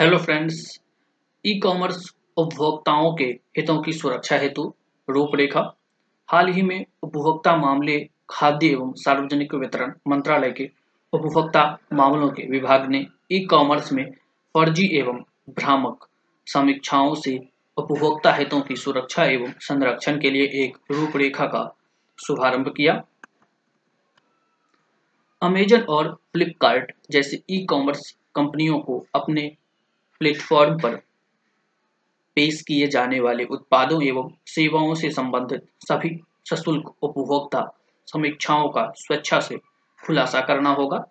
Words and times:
Hello 0.00 0.18
friends 0.18 0.58
e 1.44 1.58
commerce 1.58 2.14
उपभोक्ताओं 2.36 3.14
के 3.16 3.24
हितों 3.56 3.76
की 3.82 3.92
सुरक्षा 3.92 4.36
हेतु 4.36 4.74
रूपरेखा, 5.08 5.60
हाल 6.28 6.52
ही 6.52 6.62
में 6.62 6.84
उपभोक्ता 7.02 7.56
मामले, 7.56 7.98
खाद्य 8.30 8.66
एवं 8.66 8.92
सार्वजनिक 8.96 9.54
वितरण 9.54 9.92
मंत्रालय 10.08 10.50
के 10.50 10.68
उपभोक्ता 11.12 11.64
मामलों 11.92 12.30
के 12.30 12.46
विभाग 12.50 12.88
ने 12.90 13.06
ई 13.32 13.44
कॉमर्स 13.44 13.92
में 13.92 14.04
फर्जी 14.54 14.88
एवं 14.98 15.22
भ्रामक 15.50 16.08
समीक्षाओं 16.46 17.14
से 17.16 17.38
उपभोक्ता 17.76 18.34
हितों 18.34 18.60
की 18.60 18.76
सुरक्षा 18.76 19.24
एवं 19.24 19.52
संरक्षण 19.60 20.20
के 20.20 20.30
लिए 20.30 20.50
एक 20.64 20.78
रूपरेखा 20.90 21.46
का 21.46 21.68
शुभारंभ 22.18 22.74
किया। 22.76 23.02
अमेजन 25.42 25.80
और 25.80 26.18
फ्लिपकार्ट 26.32 26.92
जैसे 27.10 27.42
ई 27.50 27.64
कॉमर्स 27.64 28.16
कंपनियों 28.34 28.78
को 28.78 29.06
अपने 29.14 29.50
प्लेटफॉर्म 30.20 30.78
पर 30.78 30.94
पेश 32.36 32.60
किए 32.62 32.86
जाने 32.86 33.20
वाले 33.20 33.44
उत्पादों 33.44 34.02
एवं 34.02 34.30
सेवाओं 34.46 34.94
से 34.94 35.10
संबंधित 35.10 35.66
सभी 35.78 36.18
सशुल्क 36.50 36.92
उपभोक्ता 37.02 37.62
समीक्षाओं 38.08 38.68
का 38.68 38.92
स्वेच्छा 38.96 39.40
से 39.40 39.56
खुलासा 40.04 40.40
करना 40.40 40.70
होगा। 40.70 41.04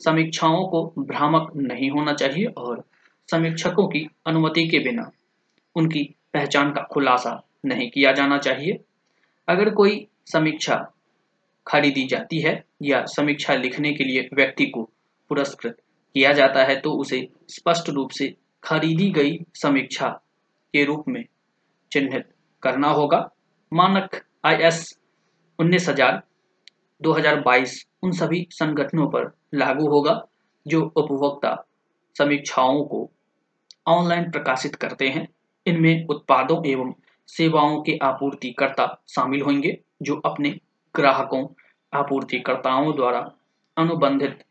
समीक्षाओं 0.00 0.66
को 0.68 0.82
भ्रामक 0.98 1.52
नहीं 1.56 1.90
होना 1.90 2.12
चाहिए 2.12 2.46
और 2.46 2.82
समीक्षकों 3.30 3.86
की 3.88 4.06
अनुमति 4.26 4.66
के 4.68 4.78
बिना 4.78 5.10
उनकी 5.76 6.02
पहचान 6.34 6.70
का 6.70 6.82
खुलासा 6.82 7.40
नहीं 7.64 7.90
किया 7.90 8.12
जाना 8.12 8.38
चाहिए। 8.38 8.80
अगर 9.48 9.70
कोई 9.70 10.06
समीक्षा 10.26 10.92
खरीदी 11.66 12.06
जाती 12.06 12.40
है 12.40 12.64
या 12.82 13.04
समीक्षा 13.06 13.54
लिखने 13.54 13.92
के 13.92 14.04
लिए 14.04 14.28
व्यक्ति 14.34 14.66
को 14.66 14.82
पुरस्कृत 15.28 15.76
किया 16.14 16.32
जाता 16.32 16.64
है 16.64 16.80
तो 16.80 16.92
उसे 16.92 17.28
स्पष्ट 17.48 17.88
रूप 17.88 18.10
से 18.10 18.34
खरीदी 18.62 19.10
गई 19.10 19.38
समीक्षा 19.54 20.08
के 20.74 20.84
रूप 20.84 21.04
में 21.08 21.24
चिन्हित 21.92 22.28
करना 22.62 22.88
होगा। 22.90 23.28
मानक 23.72 24.20
आई 24.44 24.56
एस 24.62 24.98
उन्नीस 25.58 25.88
हज़ार 25.88 26.22
दो 27.00 27.12
हज़ार 27.12 27.40
बाईस 27.40 27.84
उन 28.02 28.12
सभी 28.12 28.46
संगठनों 28.50 29.06
पर 29.10 29.30
लागू 29.54 29.88
होगा, 29.88 30.20
जो 30.66 30.80
उपभोक्ता 30.96 31.56
समीक्षाओं 32.16 32.82
को 32.84 33.10
ऑनलाइन 33.88 34.30
प्रकाशित 34.30 34.74
करते 34.74 35.08
हैं। 35.08 35.26
इनमें 35.66 36.06
उत्पादों 36.06 36.64
एवं 36.66 36.92
सेवाओं 37.28 37.80
के 37.82 37.98
आपूर्तिकर्ता 38.02 38.86
शामिल 39.08 39.42
होंगे, 39.42 39.78
जो 40.02 40.16
अपने 40.16 40.50
ग्राहकों, 40.94 41.46
आपूर्तिकर्ताओं 41.92 42.94
द्वारा 42.96 43.20
अनुबंधित 43.76 44.42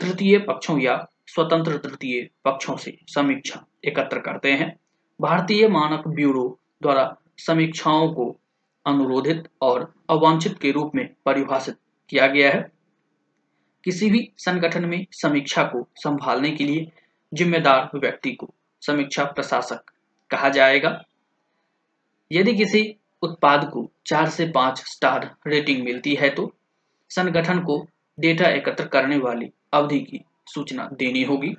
तृतीय 0.00 0.38
पक्षों 0.38 0.78
या 0.80 0.96
स्वतंत्र 1.28 1.76
तृतीय 1.78 2.28
पक्षों 2.44 2.76
से 2.76 2.96
समीक्षा 3.08 3.64
एकत्र 3.84 4.20
करते 4.20 4.52
हैं। 4.52 4.74
भारतीय 5.20 5.68
मानक 5.68 6.08
ब्यूरो 6.08 6.58
द्वारा 6.82 7.16
समीक्षाओं 7.38 8.08
को 8.12 8.40
अनुरोधित 8.86 9.48
और 9.62 9.92
अवांछित 10.10 10.58
के 10.58 10.70
रूप 10.70 10.92
में 10.94 11.08
परिभाषित 11.26 11.76
किया 12.10 12.26
गया 12.26 12.50
है। 12.52 12.70
किसी 13.84 14.10
भी 14.10 14.28
संगठन 14.38 14.84
में 14.84 15.06
समीक्षा 15.12 15.62
को 15.62 15.86
संभालने 15.96 16.50
के 16.50 16.64
लिए 16.64 16.90
जिम्मेदार 17.32 17.90
व्यक्ति 17.94 18.32
को 18.32 18.54
समीक्षा 18.82 19.24
प्रशासक 19.24 19.90
कहा 20.30 20.48
जाएगा। 20.48 21.00
यदि 22.30 22.54
किसी 22.54 22.96
उत्पाद 23.22 23.68
को 23.70 23.90
चार 24.06 24.28
से 24.28 24.46
पाँच 24.46 24.82
स्टार 24.86 25.34
रेटिंग 25.46 25.84
मिलती 25.84 26.14
है 26.14 26.30
तो 26.30 26.52
संगठन 27.10 27.60
को 27.60 27.86
डेटा 28.18 28.48
एकत्र 28.48 28.86
करने 28.86 29.18
वाली 29.18 29.50
अवधि 29.72 30.00
की 30.00 30.24
सूचना 30.46 30.88
देनी 30.92 31.22
होगी। 31.24 31.54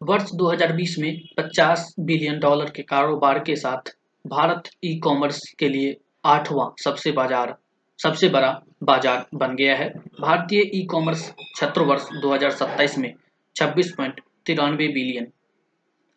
वर्ष 0.00 0.30
2020 0.34 0.96
में 0.98 1.22
50 1.38 1.94
बिलियन 2.00 2.38
डॉलर 2.40 2.70
के 2.70 2.82
कारोबार 2.82 3.38
के 3.38 3.54
साथ 3.56 3.94
भारत 4.24 4.70
ई 4.84 4.98
कॉमर्स 4.98 5.40
के 5.58 5.68
लिए 5.68 5.96
आठवां 6.24 6.68
सबसे 6.82 7.12
बाज़ार, 7.12 7.54
सबसे 7.98 8.28
बड़ा 8.28 8.50
बाज़ार 8.82 9.26
बन 9.34 9.54
गया 9.56 9.76
है। 9.76 9.88
भारतीय 10.20 10.60
ई 10.74 10.84
कॉमर्स 10.90 11.28
क्षेत्र 11.30 11.82
वर्ष 11.82 12.08
2027 12.22 12.98
में 12.98 13.12
छब्बीस 13.56 13.94
बिलियन 13.98 15.26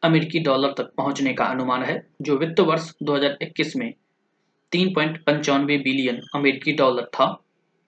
अमेरिकी 0.03 0.39
डॉलर 0.39 0.73
तक 0.77 0.91
पहुँचने 0.97 1.33
का 1.33 1.45
अनुमान 1.45 1.83
है, 1.83 2.01
जो 2.21 2.37
वित्त 2.37 2.59
वर्ष 2.61 2.91
2021 3.03 3.75
में 3.75 3.93
तीन 4.71 4.93
पॉइंट 4.93 5.17
पंचानवे 5.25 5.77
बिलियन 5.79 6.19
अमेरिकी 6.35 6.71
डॉलर 6.73 7.05
था। 7.13 7.25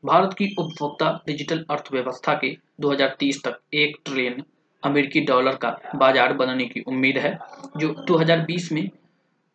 भारत 0.03 0.33
की 0.33 0.45
उपभोक्ता 0.59 1.11
डिजिटल 1.27 1.65
अर्थव्यवस्था 1.69 2.33
के 2.35 2.55
2030 2.81 3.43
तक 3.43 3.59
एक 3.75 3.97
ट्रिलियन 4.05 4.43
अमेरिकी 4.83 5.21
डॉलर 5.25 5.55
का 5.55 5.69
बाज़ार 5.95 6.33
बनने 6.33 6.65
की 6.65 6.81
उम्मीद 6.87 7.17
है, 7.17 7.37
जो 7.77 7.93
2020 8.07 8.71
में 8.71 8.89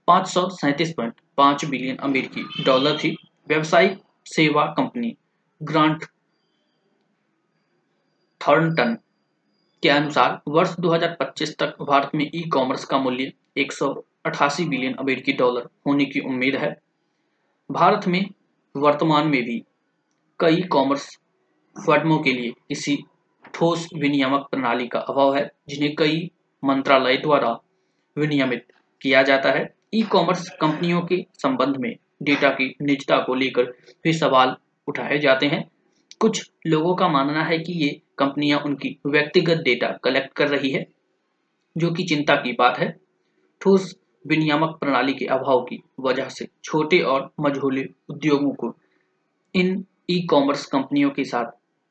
पाँच 0.08 1.64
बिलियन 1.64 1.96
अमेरिकी 1.98 2.64
डॉलर 2.64 2.98
थी। 2.98 3.16
व्यवसायिक 3.48 3.98
सेवा 4.26 4.64
कंपनी 4.76 5.16
ग्रांट 5.60 6.04
थॉर्नटन 8.40 8.96
के 9.82 9.88
अनुसार 9.88 10.40
वर्ष 10.48 10.74
2025 10.80 11.56
तक 11.58 11.76
भारत 11.82 12.10
में 12.14 12.24
ई 12.26 12.42
कॉमर्स 12.52 12.84
का 12.84 12.98
मूल्य 12.98 13.32
एक 13.58 13.72
सौ 13.72 13.92
अठासी 14.26 14.64
बिलियन 14.68 14.94
अमेरिकी 14.94 15.32
डॉलर 15.34 15.68
होने 15.86 16.04
की 16.04 16.20
उम्मीद 16.22 16.56
है। 16.56 16.74
भारत 17.70 18.06
में 18.08 18.24
वर्तमान 18.76 19.28
में 19.28 19.42
भी 19.42 19.64
कई 20.40 20.62
कॉमर्स 20.62 21.18
फर्मों 21.76 22.18
के 22.18 22.32
लिए 22.32 22.50
किसी 22.50 22.96
ठोस 23.54 23.88
विनियामक 23.94 24.48
प्रणाली 24.50 24.86
का 24.86 24.98
अभाव 24.98 25.36
है, 25.36 25.50
जिन्हें 25.68 25.94
कई 25.94 26.30
मंत्रालय 26.64 27.16
द्वारा 27.16 27.60
विनियमित 28.18 28.66
किया 29.02 29.22
जाता 29.22 29.50
है। 29.50 29.74
ई 29.94 30.02
कॉमर्स 30.02 30.48
कंपनियों 30.60 31.02
के 31.02 31.26
संबंध 31.34 31.76
में 31.76 31.96
डेटा 32.22 32.48
की 32.48 32.76
निजता 32.82 33.18
को 33.18 33.34
लेकर 33.34 33.62
भी 34.04 34.12
सवाल 34.12 34.56
उठाए 34.88 35.18
जाते 35.18 35.46
हैं। 35.46 35.70
कुछ 36.20 36.50
लोगों 36.66 36.94
का 36.94 37.08
मानना 37.08 37.42
है 37.44 37.58
कि 37.58 37.72
ये 37.72 38.00
कंपनियाँ 38.18 38.60
उनकी 38.60 38.98
व्यक्तिगत 39.06 39.56
डेटा 39.56 39.88
कलेक्ट 40.04 40.32
कर 40.32 40.48
रही 40.48 40.70
है, 40.70 40.86
जो 41.78 41.90
कि 41.90 42.02
चिंता 42.02 42.34
की 42.34 42.52
बात 42.52 42.78
है। 42.78 42.96
ठोस 43.60 43.96
विनियामक 44.26 44.76
प्रणाली 44.80 45.12
के 45.14 45.26
अभाव 45.26 45.62
की 45.62 45.82
वजह 46.00 46.28
से 46.28 46.48
छोटे 46.64 47.00
और 47.00 47.30
मझोले 47.40 47.88
उद्योगों 48.08 48.50
को 48.50 48.76
इन 49.54 49.84
ई 50.10 50.26
कॉमर्स 50.30 50.66
कंपनियों 50.66 51.10
के 51.10 51.24
साथ 51.24 51.44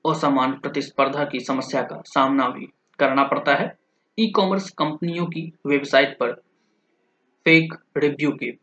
असमान 0.06 0.52
प्रतिस्पर्धा 0.52 1.26
की 1.26 1.40
समस्या 1.40 1.82
का 1.82 2.02
सामना 2.06 2.48
भी 2.50 2.68
करना 3.00 3.24
पड़ता 3.24 3.56
है। 3.56 3.78
ई 4.20 4.28
कॉमर्स 4.30 4.70
कंपनियों 4.70 5.26
की 5.26 5.54
वेबसाइट 5.66 6.18
पर 6.20 6.32
फेक 7.46 7.74
रिव्यू 7.98 8.32
के 8.32 8.58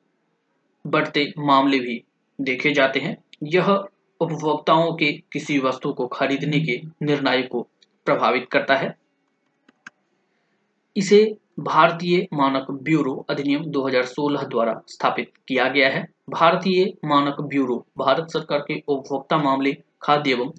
बढ़ते 0.86 1.32
मामले 1.38 1.78
भी 1.78 2.04
देखे 2.40 2.72
जाते 2.72 3.00
हैं। 3.00 3.16
यह 3.42 3.70
उपभोक्ताओं 4.20 4.92
के 4.92 5.12
किसी 5.32 5.58
वस्तु 5.58 5.92
को 5.92 6.06
खरीदने 6.06 6.60
के 6.60 6.80
निर्णय 7.02 7.42
को 7.42 7.68
प्रभावित 8.04 8.48
करता 8.52 8.74
है। 8.74 8.96
इसे 10.96 11.38
भारतीय 11.60 12.28
मानक 12.32 12.70
ब्यूरो 12.70 13.26
अधिनियम 13.30 13.64
2016 13.64 14.42
द्वारा 14.42 14.80
स्थापित 14.88 15.32
किया 15.48 15.68
गया 15.68 15.88
है। 15.88 16.08
भारतीय 16.30 16.84
मानक 17.04 17.40
ब्यूरो 17.40 17.86
भारत 17.98 18.30
सरकार 18.30 18.58
के 18.58 18.82
उपभोक्ता 18.88 19.36
मामले, 19.38 19.76
खाद्य 20.02 20.30
एवं 20.30 20.50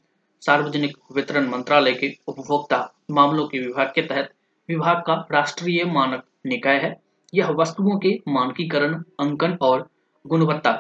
सार्वजनिक 0.42 0.98
वितरण 1.16 1.50
मंत्रालय 1.50 1.94
के 1.94 2.14
उपभोक्ता 2.28 2.94
मामलों 3.12 3.48
के 3.48 3.60
विभाग 3.60 3.92
के 3.96 4.02
तहत 4.02 4.30
विभाग 4.70 5.04
का 5.08 5.28
राष्ट्रीय 5.32 5.86
मानक 5.86 6.24
निकाय 6.46 6.78
है। 6.78 6.96
यह 7.34 7.50
वस्तुओं 7.50 8.00
के 8.00 8.20
मानकीकरण, 8.28 9.04
अंकन 9.20 9.58
और 9.62 9.90
गुणवत्ता 10.28 10.72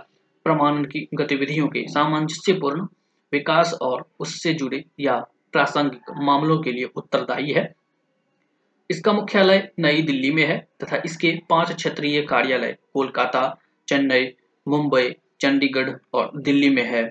प्रमाणन 0.43 0.85
की 0.85 1.07
गतिविधियों 1.13 1.67
के 1.67 1.87
सामंजस्यपूर्ण 1.87 2.87
विकास 3.33 3.73
और 3.81 4.05
उससे 4.19 4.53
जुड़े 4.53 4.83
या 4.99 5.19
प्रासंगिक 5.51 6.01
मामलों 6.21 6.61
के 6.61 6.71
लिए 6.71 6.89
उत्तरदायी 6.95 7.51
है। 7.51 7.73
इसका 8.93 9.13
मुख्यालय 9.13 9.67
नई 9.79 10.01
दिल्ली 10.01 10.31
में 10.31 10.45
है 10.45 10.57
तथा 10.83 11.01
इसके 11.05 11.29
पाँच 11.49 11.71
क्षेत्रीय 11.75 12.21
कार्यालय 12.21 12.75
कोलकाता, 12.93 13.41
चेन्नई, 13.87 14.27
मुंबई, 14.67 15.09
चंडीगढ़ 15.41 15.89
और 16.13 16.31
दिल्ली 16.41 16.69
में 16.69 16.83
है। 16.83 17.03